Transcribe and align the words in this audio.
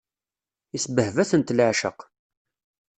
Isbehba-tent 0.77 1.55
leɛceq. 1.57 1.99